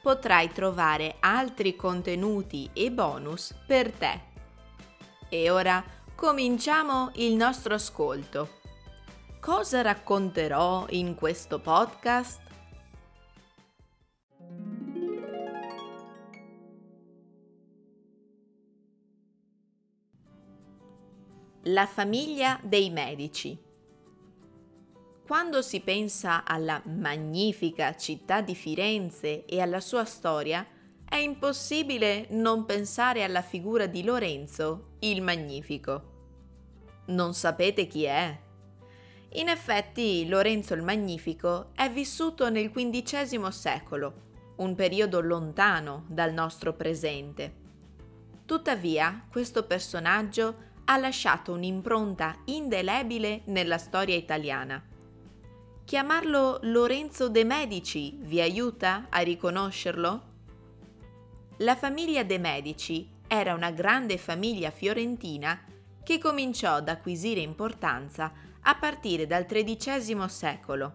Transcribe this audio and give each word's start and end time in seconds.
potrai 0.00 0.52
trovare 0.52 1.16
altri 1.20 1.76
contenuti 1.76 2.70
e 2.72 2.90
bonus 2.90 3.54
per 3.66 3.92
te. 3.92 4.20
E 5.28 5.50
ora 5.50 5.84
cominciamo 6.14 7.10
il 7.14 7.34
nostro 7.34 7.74
ascolto. 7.74 8.56
Cosa 9.40 9.82
racconterò 9.82 10.86
in 10.90 11.14
questo 11.14 11.60
podcast? 11.60 12.40
La 21.64 21.86
famiglia 21.86 22.58
dei 22.62 22.88
medici. 22.90 23.67
Quando 25.28 25.60
si 25.60 25.80
pensa 25.80 26.42
alla 26.42 26.80
magnifica 26.86 27.94
città 27.96 28.40
di 28.40 28.54
Firenze 28.54 29.44
e 29.44 29.60
alla 29.60 29.78
sua 29.78 30.06
storia, 30.06 30.66
è 31.06 31.16
impossibile 31.16 32.28
non 32.30 32.64
pensare 32.64 33.22
alla 33.22 33.42
figura 33.42 33.84
di 33.84 34.02
Lorenzo, 34.04 34.92
il 35.00 35.20
Magnifico. 35.20 36.12
Non 37.08 37.34
sapete 37.34 37.86
chi 37.86 38.04
è? 38.04 38.40
In 39.32 39.50
effetti 39.50 40.26
Lorenzo 40.26 40.72
il 40.72 40.82
Magnifico 40.82 41.72
è 41.74 41.90
vissuto 41.90 42.48
nel 42.48 42.70
XV 42.70 43.48
secolo, 43.48 44.14
un 44.56 44.74
periodo 44.74 45.20
lontano 45.20 46.06
dal 46.08 46.32
nostro 46.32 46.72
presente. 46.72 47.54
Tuttavia, 48.46 49.26
questo 49.30 49.66
personaggio 49.66 50.54
ha 50.86 50.96
lasciato 50.96 51.52
un'impronta 51.52 52.34
indelebile 52.46 53.42
nella 53.44 53.76
storia 53.76 54.16
italiana. 54.16 54.96
Chiamarlo 55.88 56.58
Lorenzo 56.64 57.30
de' 57.30 57.44
Medici 57.44 58.14
vi 58.20 58.42
aiuta 58.42 59.06
a 59.08 59.20
riconoscerlo? 59.20 60.22
La 61.60 61.76
famiglia 61.76 62.22
de' 62.24 62.36
Medici 62.36 63.08
era 63.26 63.54
una 63.54 63.70
grande 63.70 64.18
famiglia 64.18 64.70
fiorentina 64.70 65.64
che 66.04 66.18
cominciò 66.18 66.74
ad 66.74 66.90
acquisire 66.90 67.40
importanza 67.40 68.30
a 68.60 68.74
partire 68.74 69.26
dal 69.26 69.46
XIII 69.46 70.28
secolo. 70.28 70.92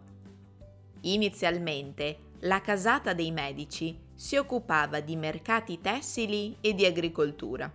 Inizialmente 1.02 2.34
la 2.42 2.62
casata 2.62 3.14
dei 3.14 3.32
Medici 3.32 4.00
si 4.14 4.36
occupava 4.36 5.00
di 5.00 5.16
mercati 5.16 5.82
tessili 5.82 6.58
e 6.62 6.76
di 6.76 6.86
agricoltura. 6.86 7.74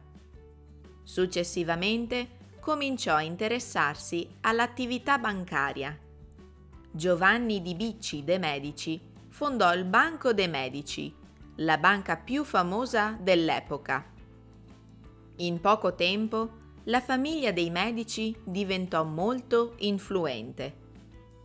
Successivamente 1.02 2.28
cominciò 2.60 3.16
a 3.16 3.22
interessarsi 3.22 4.36
all'attività 4.42 5.18
bancaria 5.18 5.98
Giovanni 6.90 7.60
di 7.60 7.74
Bicci 7.74 8.24
de' 8.24 8.38
Medici 8.38 9.00
fondò 9.28 9.72
il 9.74 9.84
Banco 9.84 10.32
dei 10.32 10.48
Medici, 10.48 11.14
la 11.56 11.76
banca 11.76 12.16
più 12.16 12.44
famosa 12.44 13.16
dell'epoca. 13.20 14.04
In 15.36 15.60
poco 15.60 15.94
tempo 15.94 16.66
la 16.84 17.00
famiglia 17.00 17.52
dei 17.52 17.70
Medici 17.70 18.34
diventò 18.42 19.04
molto 19.04 19.74
influente. 19.78 20.86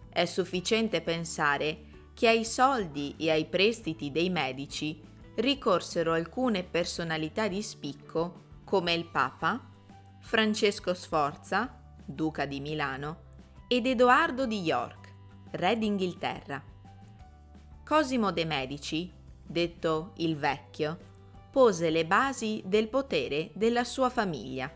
È 0.10 0.24
sufficiente 0.26 1.02
pensare 1.02 1.92
che 2.14 2.30
ai 2.30 2.46
soldi 2.46 3.16
e 3.18 3.30
ai 3.30 3.46
prestiti 3.46 4.12
dei 4.12 4.30
Medici 4.30 5.00
ricorsero 5.36 6.14
alcune 6.14 6.64
personalità 6.64 7.48
di 7.48 7.62
spicco 7.62 8.62
come 8.64 8.94
il 8.94 9.06
Papa, 9.06 9.62
Francesco 10.22 10.94
Sforza, 10.94 11.82
duca 12.06 12.46
di 12.46 12.62
Milano, 12.62 13.32
ed 13.68 13.86
Edoardo 13.86 14.46
di 14.46 14.62
York 14.62 15.03
re 15.54 15.78
d'Inghilterra. 15.78 16.64
Cosimo 17.84 18.32
de' 18.32 18.46
Medici, 18.46 19.12
detto 19.46 20.14
il 20.18 20.36
Vecchio, 20.36 20.98
pose 21.52 21.90
le 21.90 22.06
basi 22.06 22.64
del 22.66 22.88
potere 22.88 23.52
della 23.54 23.84
sua 23.84 24.10
famiglia. 24.10 24.72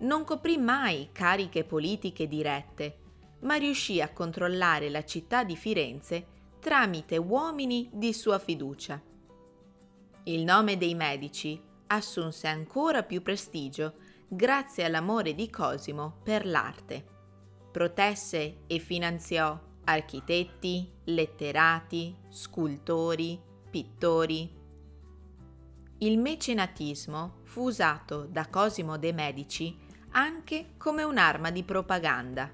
Non 0.00 0.24
coprì 0.24 0.58
mai 0.58 1.08
cariche 1.12 1.64
politiche 1.64 2.26
dirette, 2.26 2.98
ma 3.40 3.54
riuscì 3.54 4.02
a 4.02 4.12
controllare 4.12 4.90
la 4.90 5.04
città 5.04 5.44
di 5.44 5.56
Firenze 5.56 6.26
tramite 6.60 7.16
uomini 7.16 7.88
di 7.92 8.12
sua 8.12 8.38
fiducia. 8.38 9.00
Il 10.24 10.42
nome 10.44 10.76
dei 10.76 10.94
Medici 10.94 11.58
assunse 11.86 12.48
ancora 12.48 13.02
più 13.02 13.22
prestigio 13.22 13.94
grazie 14.28 14.84
all'amore 14.84 15.34
di 15.34 15.48
Cosimo 15.48 16.18
per 16.22 16.44
l'arte. 16.44 17.14
Protesse 17.70 18.64
e 18.66 18.78
finanziò 18.78 19.58
architetti, 19.86 20.90
letterati, 21.04 22.14
scultori, 22.28 23.40
pittori. 23.70 24.52
Il 25.98 26.18
mecenatismo 26.18 27.38
fu 27.44 27.62
usato 27.62 28.26
da 28.26 28.48
Cosimo 28.48 28.98
de' 28.98 29.12
Medici 29.12 29.76
anche 30.10 30.74
come 30.76 31.02
un'arma 31.02 31.50
di 31.50 31.62
propaganda. 31.62 32.50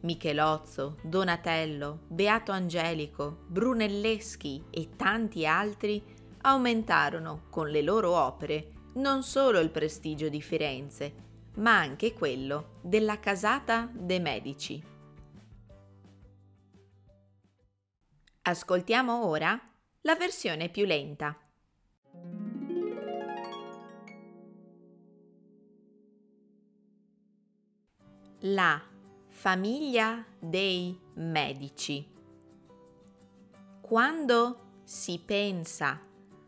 Michelozzo, 0.00 0.96
Donatello, 1.02 2.00
Beato 2.08 2.52
Angelico, 2.52 3.44
Brunelleschi 3.46 4.64
e 4.70 4.90
tanti 4.96 5.46
altri 5.46 6.02
aumentarono 6.42 7.46
con 7.50 7.68
le 7.68 7.82
loro 7.82 8.12
opere 8.12 8.72
non 8.94 9.22
solo 9.22 9.60
il 9.60 9.70
prestigio 9.70 10.28
di 10.28 10.40
Firenze, 10.40 11.26
ma 11.56 11.78
anche 11.78 12.12
quello 12.14 12.78
della 12.82 13.20
casata 13.20 13.88
de' 13.92 14.18
Medici. 14.18 14.96
Ascoltiamo 18.48 19.26
ora 19.26 19.60
la 20.00 20.14
versione 20.14 20.70
più 20.70 20.86
lenta. 20.86 21.38
La 28.38 28.82
famiglia 29.28 30.24
dei 30.38 30.98
medici. 31.16 32.10
Quando 33.82 34.80
si 34.82 35.22
pensa 35.22 36.00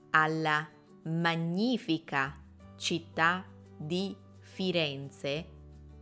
alla 0.08 0.66
magnifica 1.02 2.42
città 2.76 3.44
di 3.76 4.16
Firenze 4.38 5.50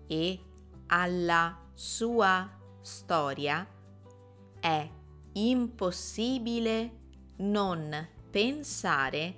e 0.06 0.40
alla 0.86 1.70
sua 1.74 2.48
storia, 2.82 3.66
è 4.60 4.97
impossibile 5.46 6.90
non 7.36 8.08
pensare 8.30 9.34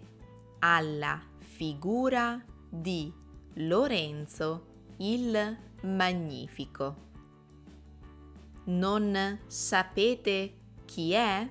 alla 0.61 1.21
figura 1.39 2.43
di 2.69 3.13
Lorenzo 3.55 4.67
il 4.99 5.59
Magnifico. 5.83 7.09
Non 8.65 9.41
sapete 9.47 10.55
chi 10.85 11.13
è? 11.13 11.49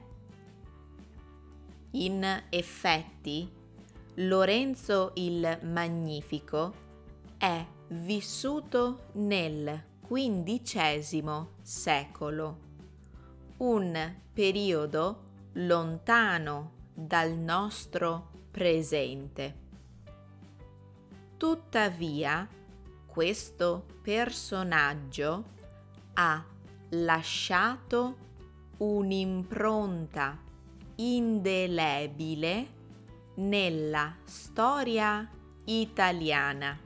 In 1.92 2.44
effetti, 2.50 3.52
Lorenzo 4.16 5.12
il 5.16 5.60
Magnifico 5.64 6.74
è 7.38 7.66
vissuto 7.90 9.10
nel 9.14 9.84
XV 10.08 11.46
secolo 11.62 12.69
un 13.60 14.16
periodo 14.32 15.24
lontano 15.54 16.72
dal 16.94 17.34
nostro 17.34 18.30
presente. 18.52 19.68
Tuttavia, 21.36 22.48
questo 23.06 23.86
personaggio 24.02 25.44
ha 26.14 26.46
lasciato 26.90 28.28
un'impronta 28.78 30.38
indelebile 30.96 32.68
nella 33.36 34.16
storia 34.24 35.30
italiana. 35.66 36.80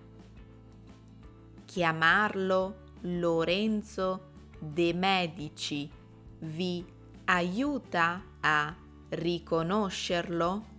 Chiamarlo 1.66 2.76
Lorenzo 3.02 4.32
de' 4.60 4.94
Medici 4.94 6.02
vi 6.44 6.86
aiuta 7.26 8.22
a 8.42 8.76
riconoscerlo? 9.10 10.72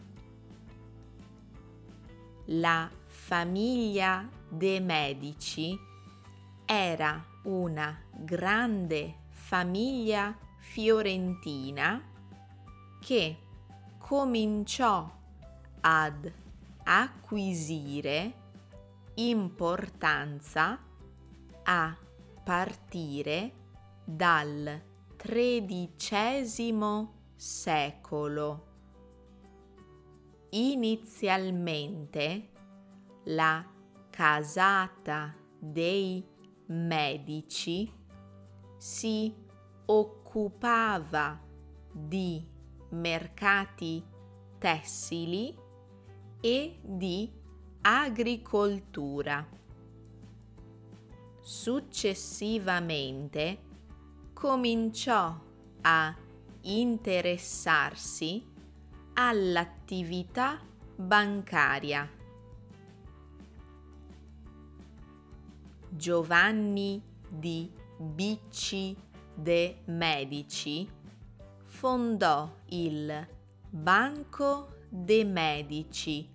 La 2.47 2.91
famiglia 3.07 4.29
de 4.49 4.81
Medici 4.81 5.79
era 6.67 7.25
una 7.45 7.99
grande 8.11 9.21
famiglia 9.31 10.37
fiorentina 10.59 12.03
che 13.01 13.39
cominciò 13.99 15.11
ad 15.81 16.33
acquisire 16.85 18.33
importanza 19.15 20.79
a 21.63 21.97
partire 22.43 23.53
dal 24.05 24.93
XIII 25.27 27.09
secolo. 27.35 28.67
Inizialmente 30.51 32.51
la 33.25 33.67
casata 34.11 35.35
dei 35.59 36.25
Medici 36.67 37.91
si 38.77 39.35
occupava 39.87 41.41
di 41.91 42.47
mercati 42.91 44.05
tessili 44.59 45.59
e 46.41 46.79
di 46.83 47.33
agricoltura. 47.81 49.49
Successivamente 51.41 53.73
cominciò 54.35 55.35
a 55.81 56.15
interessarsi 56.63 58.45
all'attività 59.15 60.61
bancaria. 60.97 62.07
Giovanni 65.89 67.01
di 67.29 67.71
Bicci 67.97 68.95
de 69.35 69.81
Medici 69.87 70.87
fondò 71.65 72.53
il 72.71 73.27
Banco 73.71 74.75
de 74.89 75.25
Medici, 75.25 76.29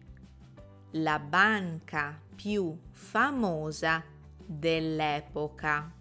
la 0.91 1.19
banca 1.19 2.19
più 2.35 2.77
famosa 2.91 4.03
dell'epoca. 4.45 5.98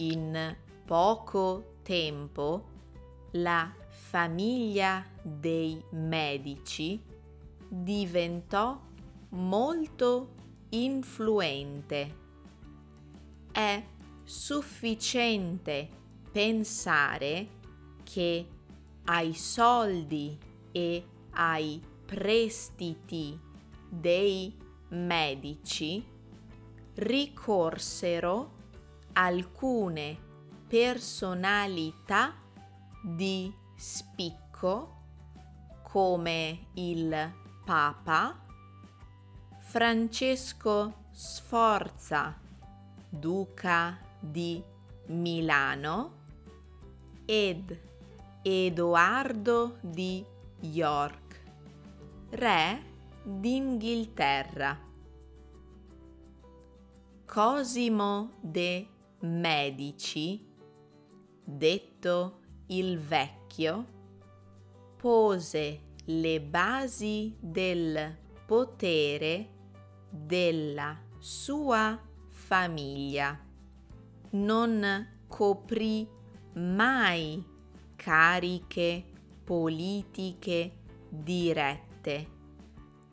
In 0.00 0.56
poco 0.86 1.74
tempo 1.82 2.68
la 3.32 3.70
famiglia 3.86 5.04
dei 5.22 5.78
Medici 5.90 6.98
diventò 7.68 8.80
molto 9.30 10.34
influente. 10.70 12.16
È 13.52 13.84
sufficiente 14.24 15.88
pensare 16.32 17.48
che 18.02 18.46
ai 19.04 19.34
soldi 19.34 20.38
e 20.72 21.04
ai 21.32 21.78
prestiti 22.06 23.38
dei 23.86 24.56
medici 24.88 26.02
ricorsero 26.94 28.59
alcune 29.12 30.18
personalità 30.66 32.34
di 33.02 33.52
spicco 33.76 34.98
come 35.82 36.66
il 36.74 37.32
Papa 37.64 38.38
Francesco 39.58 41.04
Sforza, 41.10 42.38
duca 43.08 43.98
di 44.18 44.62
Milano, 45.06 46.18
ed 47.24 47.78
Edoardo 48.42 49.76
di 49.80 50.24
York, 50.60 51.42
re 52.30 52.82
d'Inghilterra. 53.22 54.78
Cosimo 57.26 58.32
de 58.40 58.88
Medici, 59.22 60.42
detto 61.44 62.40
il 62.68 62.98
Vecchio, 62.98 63.86
pose 64.96 65.80
le 66.06 66.40
basi 66.40 67.36
del 67.38 68.16
potere 68.46 69.48
della 70.08 70.98
sua 71.18 72.00
famiglia. 72.28 73.38
Non 74.30 75.06
coprì 75.28 76.08
mai 76.54 77.44
cariche 77.96 79.04
politiche 79.44 80.78
dirette, 81.10 82.26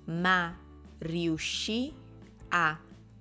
ma 0.06 0.58
riuscì 1.00 1.94
a 2.48 2.80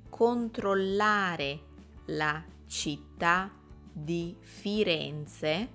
controllare 0.08 1.60
la 2.06 2.54
città 2.66 3.50
di 3.92 4.36
Firenze 4.40 5.68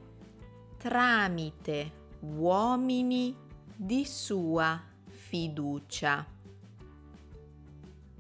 tramite 0.78 2.00
uomini 2.22 3.36
di 3.76 4.06
sua 4.06 4.82
fiducia. 5.08 6.26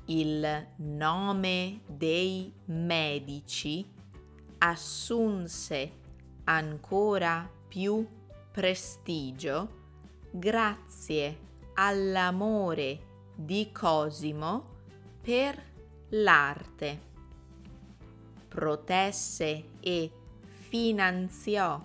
Il 0.05 0.67
nome 0.77 1.81
dei 1.85 2.51
medici 2.65 3.85
assunse 4.57 5.91
ancora 6.45 7.49
più 7.67 8.05
prestigio 8.51 9.79
grazie 10.31 11.49
all'amore 11.75 13.29
di 13.35 13.71
Cosimo 13.71 14.79
per 15.21 15.61
l'arte. 16.09 17.10
Protesse 18.51 19.63
e 19.79 20.11
finanziò 20.43 21.81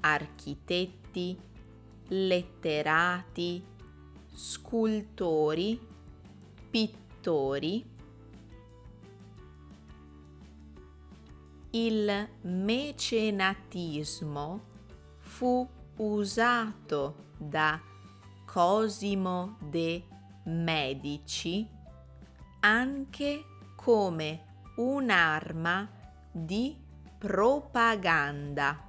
architetti, 0.00 1.38
letterati, 2.08 3.62
scultori, 4.32 5.78
pittori. 6.70 7.84
Il 11.72 12.28
mecenatismo 12.40 14.60
fu 15.18 15.68
usato 15.96 17.14
da 17.36 17.78
Cosimo 18.46 19.58
de 19.60 20.02
Medici 20.44 21.68
anche 22.60 23.44
come 23.76 24.49
un'arma 24.80 25.88
di 26.32 26.74
propaganda. 27.18 28.88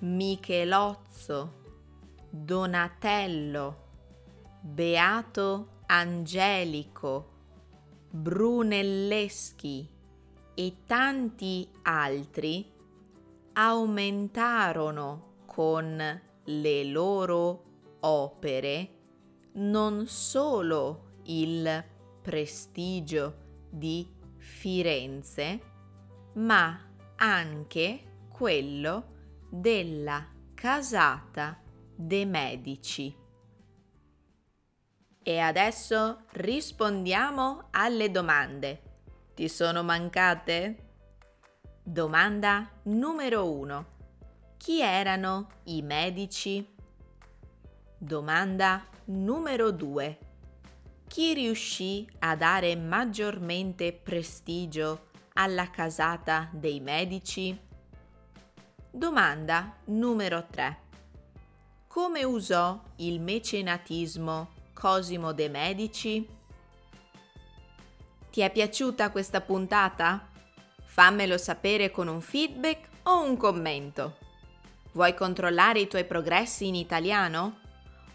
Michelozzo, 0.00 1.62
Donatello, 2.28 3.88
Beato 4.60 5.82
Angelico, 5.86 7.28
Brunelleschi 8.10 9.88
e 10.54 10.76
tanti 10.86 11.68
altri 11.82 12.68
aumentarono 13.52 15.34
con 15.46 16.20
le 16.44 16.84
loro 16.84 17.64
opere 18.00 18.94
non 19.52 20.06
solo 20.06 21.18
il 21.24 21.84
prestigio 22.22 23.36
di 23.68 24.18
Firenze, 24.40 25.60
ma 26.34 26.76
anche 27.16 28.24
quello 28.28 29.18
della 29.50 30.26
casata 30.54 31.60
de 31.94 32.24
Medici. 32.24 33.14
E 35.22 35.38
adesso 35.38 36.24
rispondiamo 36.32 37.68
alle 37.72 38.10
domande. 38.10 38.82
Ti 39.34 39.46
sono 39.48 39.82
mancate? 39.82 40.88
Domanda 41.82 42.68
numero 42.84 43.52
1. 43.52 43.86
Chi 44.56 44.80
erano 44.80 45.48
i 45.64 45.82
medici? 45.82 46.66
Domanda 47.98 48.86
numero 49.04 49.70
2. 49.70 50.18
Chi 51.10 51.34
riuscì 51.34 52.08
a 52.20 52.36
dare 52.36 52.76
maggiormente 52.76 53.92
prestigio 53.92 55.08
alla 55.32 55.68
casata 55.68 56.48
dei 56.52 56.78
medici? 56.78 57.58
Domanda 58.88 59.74
numero 59.86 60.46
3. 60.48 60.78
come 61.88 62.22
usò 62.22 62.80
il 62.98 63.20
mecenatismo 63.20 64.52
Cosimo 64.72 65.32
de 65.32 65.48
Medici? 65.48 66.28
Ti 68.30 68.40
è 68.40 68.52
piaciuta 68.52 69.10
questa 69.10 69.40
puntata? 69.40 70.28
Fammelo 70.84 71.36
sapere 71.38 71.90
con 71.90 72.06
un 72.06 72.20
feedback 72.20 72.88
o 73.02 73.24
un 73.24 73.36
commento. 73.36 74.16
Vuoi 74.92 75.14
controllare 75.14 75.80
i 75.80 75.88
tuoi 75.88 76.04
progressi 76.04 76.68
in 76.68 76.76
italiano? 76.76 77.59